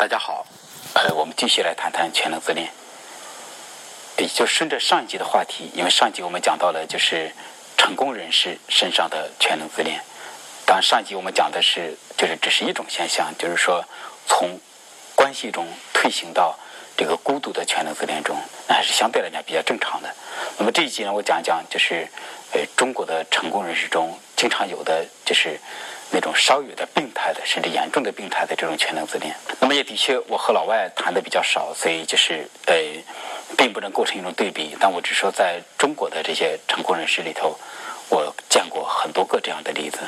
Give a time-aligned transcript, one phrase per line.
[0.00, 0.46] 大家好，
[0.94, 2.72] 呃，我们继续来谈谈全能自恋。
[4.16, 7.30] 也就顺着上一集的话题，因为上一集我们讲到了就是
[7.76, 10.00] 成功人士身上的全能自恋。
[10.64, 13.84] 当然，上一集我们讲的是就是只是一种现象，就是说
[14.26, 14.58] 从
[15.14, 16.58] 关系中退行到
[16.96, 18.38] 这个孤独的全能自恋中，
[18.68, 20.08] 那还是相对来讲比较正常的。
[20.56, 22.08] 那么这一集呢，我讲一讲就是
[22.54, 25.60] 呃中国的成功人士中经常有的就是
[26.10, 29.34] 那种稍有的病态的，甚至严重的病态的这种全能自恋。
[29.60, 32.74] 那么也的确，我和老外谈的比较少，所以就是呃
[33.56, 34.76] 并不能构成一种对比。
[34.80, 37.58] 但我只说在中国的这些成功人士里头，
[38.08, 39.98] 我见过很多个这样的例子，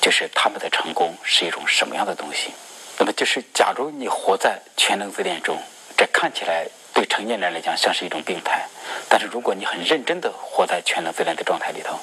[0.00, 2.52] 就是他们的成功是一种什么样的东西。
[2.98, 5.56] 那么就是，假如你活在全能自恋中，
[5.96, 6.66] 这看起来
[6.98, 8.66] 对成年人来讲像是一种病态。
[9.08, 11.96] 但是如果你很认真的活在全能自恋的状态里头，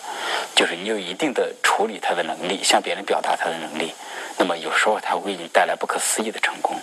[0.55, 3.93] 就是你有一定的处理他的能力，向别人表达他的能力，
[4.37, 6.79] 那么有时候他会给你带来不可思议的成功。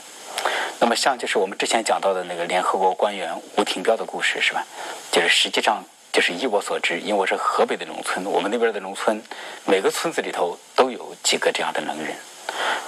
[0.79, 4.63] 那么像就是我们之前讲到的那个联合国官员吴廷彪的故事是吧？
[5.11, 5.83] 就是实际上
[6.13, 9.23] 就是一我所知，因为我是河北的农村，我们那边的农村
[9.65, 12.15] 每个村子里头都有几个这样的能人。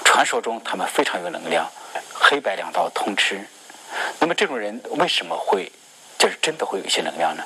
[0.04, 1.66] 传说中他们非常有能量，
[2.12, 3.40] 黑白两道通吃。
[4.24, 5.70] 那么这种人为什么会
[6.16, 7.44] 就是真的会有一些能量呢？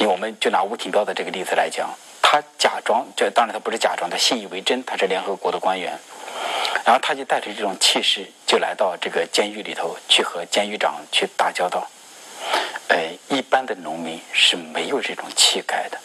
[0.00, 5.96] 因为我们就拿吴廷彪的这个例子来讲，他假装，这当然他不是假装，他信以为真，他是联合国的官员。
[6.84, 11.88] 然后他就带着这种气势，就来到这个监狱里头去和监狱长去打交道。
[12.88, 12.96] 呃，
[13.28, 16.00] 一般的农民是没有这种气概的。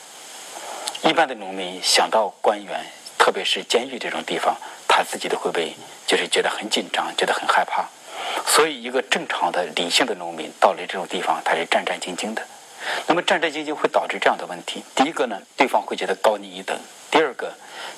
[1.10, 2.86] 一般的农民想到官员，
[3.18, 4.56] 特别是监狱这种地方。
[4.88, 7.90] 他自己都会被，就是觉得很紧张，觉得很害怕。
[8.46, 12.42] 所以，一个正常的理性的农民到了这种地方，他是战战兢兢的。
[13.08, 16.78] 那么，战战兢兢会导致这样的问题：第一个呢，对方会觉得高你一等；
[17.10, 17.54] 第二个，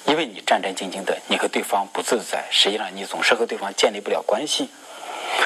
[0.05, 4.69] 因为你战战兢兢的，你和对方不自在，实际上你总是和对方建立不了关系，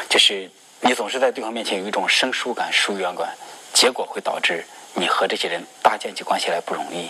[0.10, 3.36] 就是你总是在对方面前有一种生疏感、疏远感，
[3.74, 7.10] 结果会导致你和这些人搭建起关系来不容易。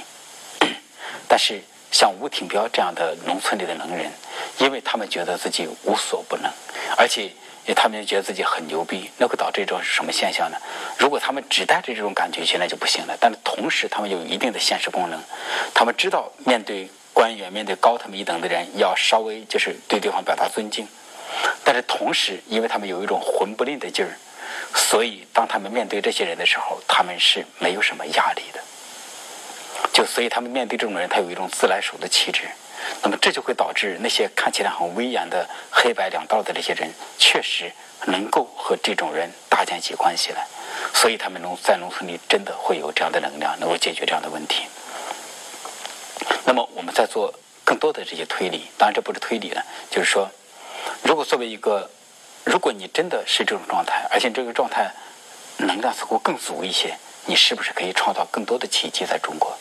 [1.28, 1.61] 但是，
[1.91, 4.11] 像吴挺彪这样的农村里的能人。
[4.57, 6.51] 因为他们觉得自己无所不能，
[6.97, 7.31] 而且
[7.74, 10.57] 他们就觉得自己很牛逼，那会导致一种什么现象呢？
[10.97, 13.18] 如果他们只带着这种感觉去，那就不行了。
[13.19, 15.19] 但是同时，他们有一定的现实功能，
[15.74, 20.88] 他们知道面对官员、面对高他们一等的人，要稍微就是对对方表达尊敬。
[21.63, 24.18] 但是同时，因为他们有一种魂不吝的劲儿，
[24.74, 28.59] 所以当他们面对这些人的时候，他们是没有什么压力的。
[29.94, 32.47] 就所以他们面对这种人，他有一种自来熟的气质。
[33.01, 37.72] 那么这就会导致那些看起来很威严的黑白两道的这些人，确实
[38.06, 40.45] 能够和这种人搭建起关系来，
[40.94, 44.66] 所以他们农在农村里真的会有这样的能量，能够解决这样的问题。
[46.45, 50.29] 那么我们在做更多的这些推理，当然这不是推理了，就是说，
[51.03, 51.90] 如果作为一个，
[52.44, 54.91] 如果你真的是这种状态，而且这个状态
[55.57, 59.56] 能量似乎更足一些，你是不是可以创造更多的奇迹在中国？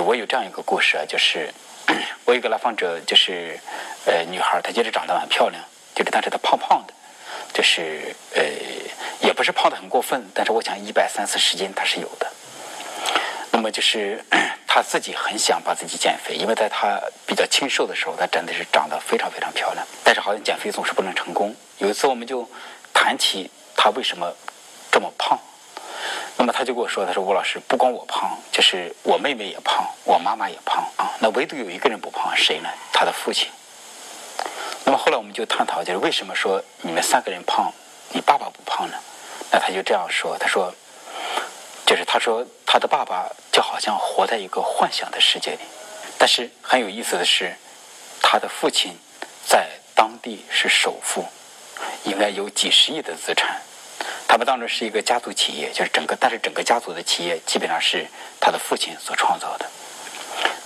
[0.00, 1.52] 我有这样一个故事啊，就是
[2.24, 3.58] 我有个来访者，就是
[4.06, 5.62] 呃女孩，她就是长得蛮漂亮，
[5.94, 6.94] 就是但是她胖胖的，
[7.52, 8.42] 就是呃
[9.20, 12.26] 也不是胖的很过分，但是我想一百三四十斤她是有的。
[13.50, 14.22] 那么就是
[14.68, 21.54] 她自己很想把自己减肥，因为在她比较清瘦的时候，她真的是长得非常非常漂亮，但是好像减肥总是不能成功。
[21.78, 22.48] 有一次我们就
[22.92, 24.32] 谈起她为什么
[24.92, 25.38] 这么胖。
[26.40, 31.10] 那么他就跟我说：“他说吴老师，不光我胖，就是我妹妹也胖，我妈妈也胖啊。
[31.18, 32.68] 那唯独有一个人不胖，谁呢？
[32.92, 33.50] 他的父亲。
[34.84, 37.72] 那么后来我们就探讨，就是为什么说你们三个人胖，
[38.10, 38.94] 你爸爸不胖呢？
[39.50, 40.72] 那他就这样说：他说，
[41.84, 45.58] 就是他说他的爸爸就好像活在一个幻想的世界里。
[46.18, 47.52] 但是很有意思的是，
[48.22, 48.96] 他的父亲
[49.44, 51.24] 在当地是首富，
[52.04, 53.60] 应该有几十亿的资产。”
[54.28, 58.06] 他们当中是一个家族企业，就是整个，但是整个家族的企业基本上是
[58.38, 59.66] 他的父亲所创造的。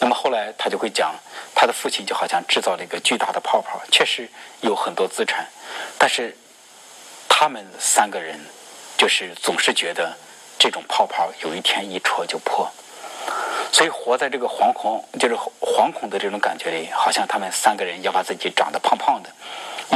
[0.00, 1.14] 那么后来他就会讲，
[1.55, 4.29] 他的父亲就好像制造了一个巨大的泡泡，确实
[4.62, 5.47] 有很多资产，
[5.97, 6.37] 但是
[7.29, 8.38] 他们三个人
[8.99, 10.19] 就是总是觉得
[10.59, 12.69] 这种泡泡有一天一戳就破，
[13.70, 19.31] 所以活在这个惶恐，就是惶恐的这种感觉里，好像他们三个人要把自己长得胖胖的，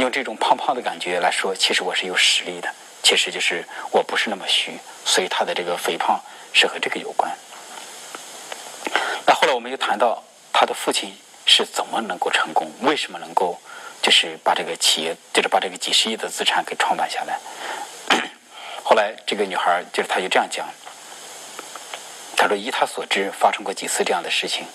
[0.01, 2.73] 用这种胖胖的感觉来说，其实我是有实力的。
[3.07, 6.19] 其实就是我不是那么虚，所以他的这个肥胖
[6.51, 7.31] 是和这个有关。
[9.25, 10.21] 那后来我们又谈到
[10.51, 13.57] 他的父亲是怎么能够成功，为什么能够
[14.01, 17.39] 就是把这个企业，就是把这个几十亿的资产给创办下来。
[18.83, 20.67] 后来这个女孩就是她就这样讲，
[22.35, 24.65] 她说依她所知发生过几次这样的事情，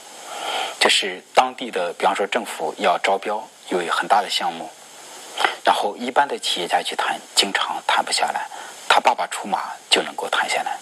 [0.81, 4.71] 就是当地的比方说政府要招标，有很大的项目。
[5.65, 8.47] 然后一般的企业家去谈，经常谈不下来。
[8.89, 10.77] 他爸爸出马就能够谈下来，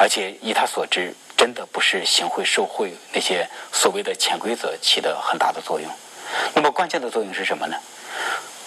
[0.00, 5.88] 而且以他所知，真的不是行贿受贿那些所谓的潜规则起的很大的作用。
[6.54, 7.76] 那么关键的作用是什么呢？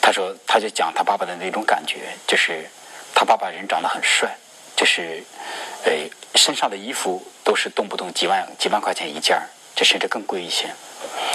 [0.02, 2.70] 他说，他就讲他爸爸的那种感觉，就是
[3.14, 4.34] 他爸爸人长得很帅，
[4.78, 5.22] 就是
[5.84, 5.92] 呃
[6.36, 9.44] 身上的衣服都是动不动几万几万块钱一件儿，
[9.76, 10.68] 这甚至更贵一些。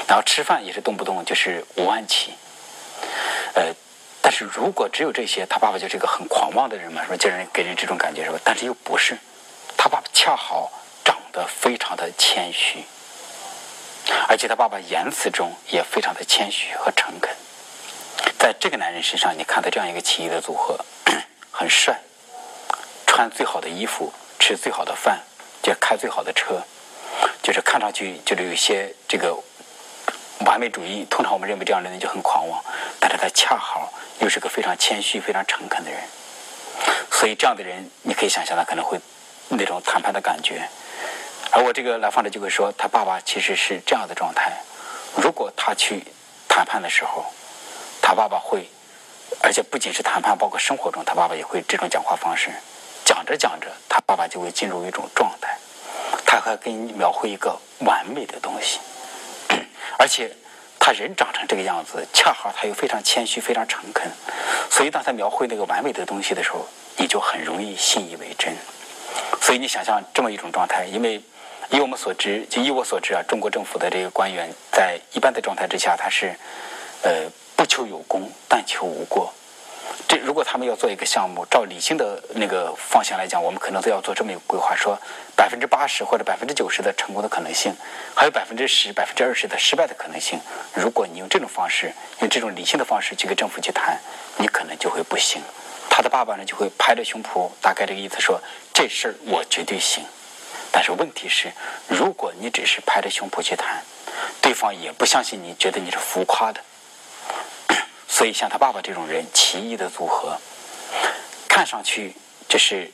[0.08, 2.32] 然后吃饭也是动不动就是五万起，
[3.52, 3.74] 呃。
[4.24, 8.38] 但是如果只有这些，他爸爸就是一个很狂妄的人嘛，说叫人给人这种感觉是吧？
[8.42, 9.18] 但是又不是，
[9.76, 10.72] 他爸爸恰好
[11.04, 12.78] 长得非常的谦虚，
[14.26, 17.36] 而且他爸爸言辞中也非常的谦虚和诚恳。
[18.38, 20.82] 在这个男人身上，你看到这样一个奇异的组合：
[21.52, 22.00] 很帅，
[23.06, 25.20] 穿最好的衣服，吃最好的饭，
[25.62, 26.62] 就开最好的车，
[27.42, 29.36] 就是看上去就是有些这个
[30.46, 31.06] 完美主义。
[31.10, 32.62] 通常我们认为这样的人就很狂妄，
[33.00, 33.92] 但是他恰好。
[34.20, 36.00] 又是个非常谦虚、非常诚恳的人，
[37.10, 38.98] 所以这样的人，你可以想象他可能会
[39.48, 40.68] 那种谈判的感觉。
[41.50, 44.52] 而我这个来访者就会说，他爸爸其实是这样的状态：
[45.16, 46.04] 如果他去
[46.48, 47.26] 谈判的时候，
[48.00, 48.68] 他爸爸会，
[49.42, 52.50] 而且不仅是谈判，包括生活中，他爸爸也会这种讲话方式。
[53.04, 55.58] 讲着讲着，他爸爸就会进入一种状态，
[56.24, 58.78] 他还给你描绘一个完美的东西，
[59.98, 60.30] 而且。
[60.86, 64.06] 他人长成这个样子，恰好他又非常谦虚、非常诚恳，
[64.70, 66.68] 所以当他描绘那个完美的东西的时候，
[66.98, 68.54] 你就很容易信以为真。
[69.40, 71.22] 所以你想象这么一种状态，因为
[71.70, 76.36] 以我们所知，就以我所知啊，中国政府的这个官员在一般的状态之下，他是
[77.02, 79.32] 呃不求有功，但求无过。
[80.06, 84.98] 这如果他们要做一个项目，照理性的那个方向来讲，我们可能都要做这么一个规划：说
[85.34, 87.74] 百分之八十或者百分之九十的成功的可能性，
[88.14, 90.38] 还有百分之十、百分之二十的失败的可能性。
[90.74, 93.98] 如果你用这种方式，用这种理性的方式去跟政府去谈，
[94.36, 95.42] 你可能就会不行。
[95.88, 98.40] 他的爸爸呢，就会拍着胸脯，大概这个意思说：
[98.72, 100.04] 这事儿我绝对行。
[100.70, 101.52] 但是问题是，
[101.88, 103.82] 如果你只是拍着胸脯去谈，
[104.42, 106.60] 对方也不相信你，觉得你是浮夸的。
[108.14, 110.38] 所以，像他爸爸这种人，奇异的组合，
[111.48, 112.14] 看上去
[112.48, 112.88] 就是，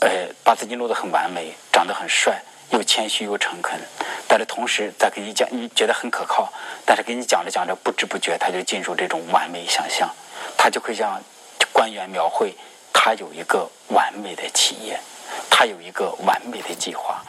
[0.00, 3.78] 呃，把自己弄得很完美，长得很帅，又谦虚又诚恳，
[4.26, 6.52] 但是同时在给你讲，你觉得很可靠，
[6.84, 10.10] 但是给你讲着讲着，不知不觉他就进入这种完美想象，
[10.58, 11.22] 他就会向
[11.72, 12.52] 官员描绘，
[12.92, 14.98] 他有一个完美的企业，
[15.48, 17.19] 他有一个完美的计划。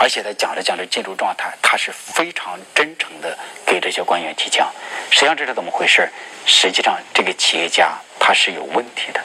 [0.00, 3.36] 而且他讲着讲着进入状态，他是非常真诚的
[3.66, 4.72] 给这些官员提讲，
[5.10, 6.08] 实际上这是怎么回事？
[6.46, 9.20] 实际上这个企业家他是有问题的，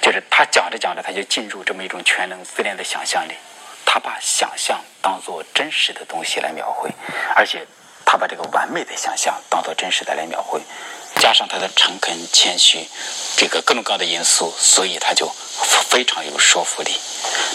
[0.00, 3.32] 就是他讲着讲着他就进入这么一种全能自恋的想象力，
[3.84, 6.88] 他把想象当做真实的东西来描绘，
[7.34, 7.66] 而且
[8.04, 10.60] 他把这个完美的想象当做真实的来描绘，
[11.20, 12.88] 加上他的诚恳谦虚，
[13.36, 15.30] 这个各种各样的因素，所以他就
[15.88, 16.92] 非常有说服力。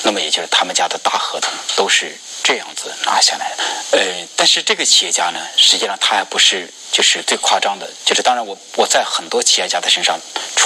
[0.04, 2.18] 那么也就是他们家的大合同都是。
[2.44, 10.20] 这样子拿下来的，呃，但是这个企业家呢，实际上他还不是就是最夸张的，就是当然我我在很多企业家的身上，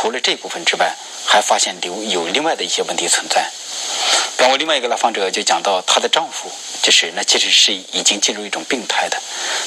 [0.06, 3.50] 除了这部分之外，还发现有有另外的一些问题存在。
[4.38, 6.52] 然后另外一个来访者就讲到，她的丈夫
[6.84, 9.19] 就是那其实是已经进入一种病态的，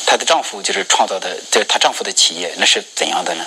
[0.06, 3.44] 她的丈夫就是创造的，这她丈夫的企业那是怎样的呢？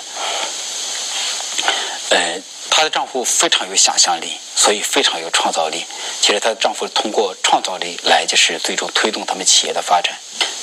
[2.10, 2.42] 呃。
[2.68, 5.84] 她的丈夫非常有想象力，所以非常有创造力。
[6.22, 10.14] 其实她的丈夫通过创造力来，就是最终推动他们企业的发展。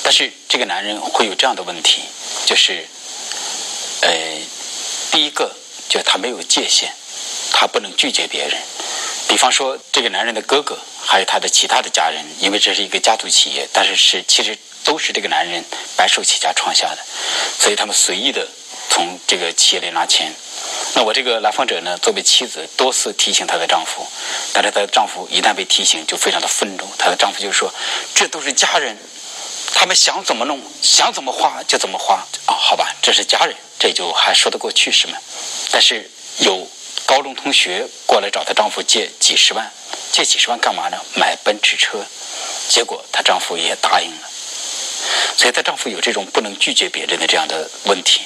[0.03, 2.01] 但是这个男人会有这样的问题，
[2.45, 2.87] 就是，
[4.01, 4.11] 呃，
[5.11, 5.55] 第一个
[5.89, 6.93] 就他没有界限，
[7.51, 8.55] 他不能拒绝别人。
[9.27, 15.65] 比方说，这个男人的哥哥还有他的其他的家人，因为这是一个家族企业，但是是其实都是这个男人
[15.97, 16.97] 白手起家创下的，
[17.59, 18.47] 所以他们随意的
[18.89, 20.33] 从这个企业里拿钱。
[20.95, 24.05] 那我这个来访者呢，作为妻子，多次提醒她的丈夫，
[24.53, 26.87] 但是她的丈夫一旦被提醒，就非常的愤怒。
[26.97, 27.73] 她的丈夫就说
[28.15, 28.97] ：“这都是家人，
[29.73, 35.17] 他们想怎么弄，想怎么花就怎么花啊，好吧，这是家人，这就还说得过去是吗？
[35.71, 36.69] 但是有
[37.05, 39.71] 高中同学过来找她丈夫借几十万，
[40.11, 40.97] 借几十万干嘛呢？
[41.15, 42.05] 买奔驰车，
[42.67, 44.29] 结果她丈夫也答应了。
[45.37, 48.21] 所以她丈夫有这种不能拒绝别人的这样的问题。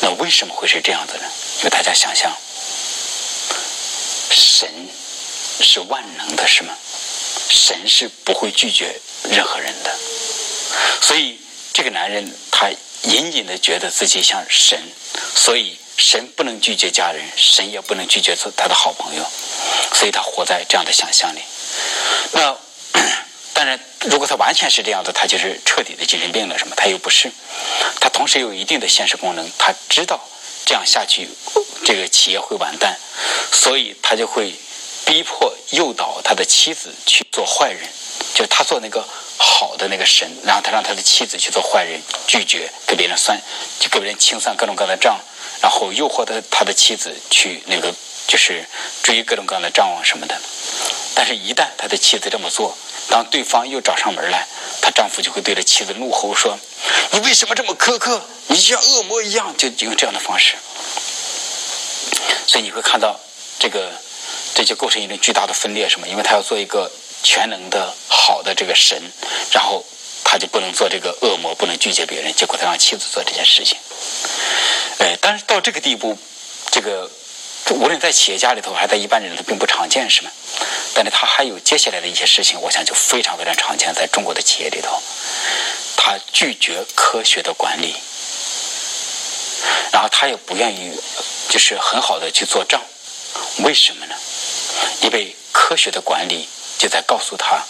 [0.00, 1.24] 那为什么会是这样子呢？
[1.58, 2.34] 因为大家想想，
[4.30, 4.68] 神
[5.60, 6.74] 是万能的，是吗？
[7.50, 9.94] 神是不会拒绝任何人的。
[11.02, 11.38] 所以
[11.72, 12.70] 这个男人他
[13.04, 14.80] 隐隐的觉得自己像神，
[15.34, 19.24] 所以神不能拒绝家人，神也不能拒绝他的好朋友，
[19.92, 21.40] 所以他活在这样的想象里。
[22.32, 22.56] 那
[23.54, 26.74] 当然，如果他完全是这样的，他就是彻底的精神病了，什么？
[26.76, 27.30] 他又不是，
[28.00, 30.20] 他同时有一定的现实功能，他知道。
[30.66, 31.28] 这样下去
[31.84, 32.98] 这个企业会完蛋，
[33.52, 34.54] 所以他就会
[35.04, 37.86] 逼迫诱导他的妻子去做坏人，
[38.34, 43.40] 就他做那个好的那个神，然后他让他的妻子去做坏人，拒绝给别人算，
[43.78, 45.20] 就给别人清算各种各样的账，
[45.60, 47.92] 然后诱惑他他的妻子去那个
[48.26, 48.64] 就是
[49.02, 50.40] 追各种各样的账啊什么的。
[51.14, 52.76] 但是，一旦他的妻子这么做，
[53.08, 54.46] 当对方又找上门来，
[54.80, 56.58] 他丈夫就会对着妻子怒吼说
[57.12, 58.20] ：“你为什么这么苛刻？
[58.48, 60.54] 你像恶魔一样！”就用这样的方式。
[62.46, 63.18] 所以你会看到，
[63.60, 63.92] 这个
[64.54, 66.08] 这就构成一种巨大的分裂，什么？
[66.08, 66.90] 因为他要做一个
[67.24, 69.02] 全能的好的这个神，
[69.50, 69.84] 然后
[70.22, 73.76] 他就不能做这个恶魔，不能拒绝别人，结果他让妻子做这件事情。
[74.98, 76.16] 哎，但是到这个地步，
[76.70, 77.10] 这个
[77.70, 80.30] 无论在企业家里头，还在一般人都并不常见，是吗？
[80.94, 85.02] 但是他还有接下来的一些事情，我想就非常非常常见，在中国的企业里头，
[85.96, 87.96] 他拒绝科学的管理，
[89.90, 90.92] 然后他也不愿意。
[91.46, 92.82] 就是很好的去做账，
[93.58, 94.14] 为什么呢？
[95.02, 97.62] 因为科学的管理就在告诉他，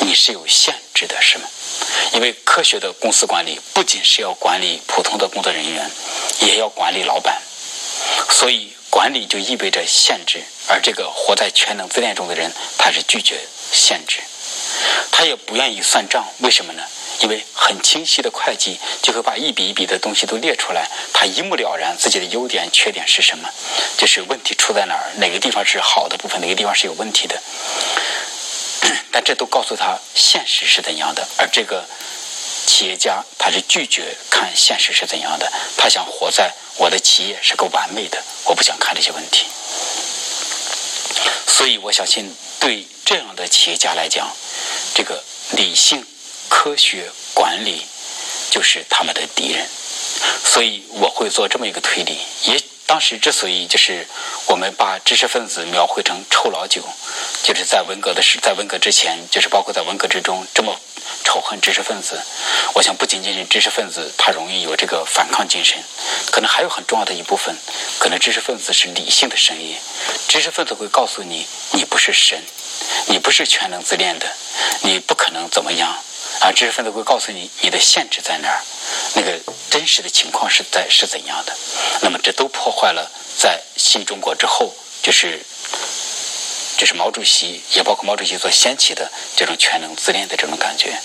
[0.00, 1.48] 你是有限制的，是吗？
[2.12, 5.90] 因为科学的公司管理不仅是要管理普通的工作人员，
[6.40, 7.40] 也要管理老板，
[8.30, 10.42] 所以管理就意味着限制。
[10.68, 13.38] 而这个活在全能自恋中的人，他是拒绝
[13.72, 14.20] 限制，
[15.12, 16.82] 他也不愿意算账，为什么呢？
[17.20, 23.48] 因为很清晰的会计就会把一笔一笔的东西都列出来，他一目了然自己的优点、缺点是什么，
[23.96, 27.40] 就是问题出在哪儿，哪个地方是好的部分，哪个地方是有问题的。
[29.16, 31.82] 但这都告诉他现实是怎样的，而这个
[32.66, 39.46] 企业家他是拒绝看现实是怎样的，他想活在我的企业是个完美的，我不想看这些问题。
[41.46, 42.30] 所以我相信，
[42.60, 44.30] 对这样的企业家来讲，
[44.94, 46.04] 这个理性。
[46.48, 47.84] 科学管理
[48.50, 49.66] 就是他们的敌人，
[50.44, 52.18] 所以我会做这么一个推理。
[52.44, 54.06] 也当时之所以就是
[54.46, 56.82] 我们把知识分子描绘成臭老九，
[57.42, 60.80] 就是在文革的时，在文革之前，就是包括在文革之中这么
[61.24, 62.20] 仇恨知识分子。
[62.74, 65.82] 我想不仅仅是知识分子他容易有这个反抗精神，
[66.30, 67.56] 可能还有很重要的一部分，
[67.98, 69.76] 可能知识分子是理性的声音。
[70.28, 72.40] 知识分子会告诉你，你不是神，
[73.08, 74.26] 你不是全能自恋的，
[74.82, 75.96] 你不可能怎么样。
[76.40, 78.60] 啊，知识分子会告诉你你的限制在哪儿，
[79.14, 79.40] 那个
[79.76, 81.54] 真实的情况是在是怎样的。
[82.00, 85.44] 那么这都破坏了在新中国之后，就是
[86.78, 90.98] 就是毛主席也包括毛主席所掀起的这种全能自恋的这种感觉。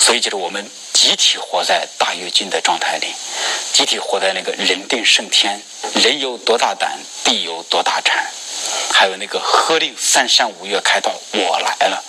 [0.00, 3.06] 所以就是我们集体活在大跃进的状态里，
[3.72, 5.62] 集体活在那个人定胜天，
[5.94, 8.26] 人有多大胆，地有多大产，
[8.92, 12.02] 还有那个喝令三山五岳开道，我来了。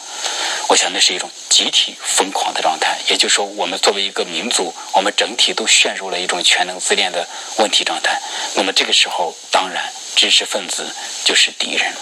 [0.69, 8.21] 我想那是一种集体疯狂的状态，也就是说，我们作为一个民族，我们整体都陷入了一种全能自恋的问题状态。
[8.53, 10.85] 那么这个时候，当然知识分子
[11.25, 11.97] 就是敌人了。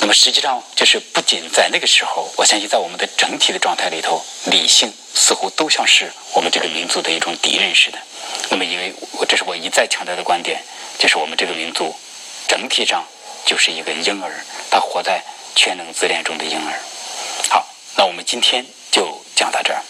[0.00, 7.98] 那么实际上，就是不仅在那个时候，我相信在我们的整体的状态里头，理性似乎都像是我们这个民族的一种敌人似的。
[8.50, 10.60] 那么，因为我这是我一再强调的观点，
[10.98, 11.94] 就是我们这个民族
[12.48, 13.06] 整体上
[13.46, 15.22] 就是一个婴儿，他活在
[15.54, 16.80] 全能自恋中的婴儿。
[17.48, 19.82] 好那我们今天就讲到这儿。